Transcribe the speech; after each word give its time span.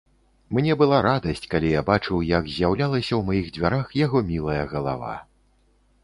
Мне 0.57 0.73
была 0.81 0.99
радасць, 1.07 1.43
калі 1.51 1.67
я 1.73 1.81
бачыў, 1.89 2.15
як 2.29 2.49
з'яўлялася 2.53 3.07
ў 3.07 3.19
маіх 3.27 3.51
дзвярах 3.57 3.91
яго 4.05 4.23
мілая 4.31 4.63
галава. 4.73 5.13